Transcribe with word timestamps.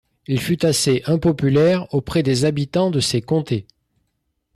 Il 0.25 0.41
fut 0.41 0.65
assez 0.65 1.03
impopulaire 1.05 1.93
auprès 1.93 2.23
des 2.23 2.43
habitants 2.45 2.89
de 2.89 2.99
ces 2.99 3.21
comtés. 3.21 3.67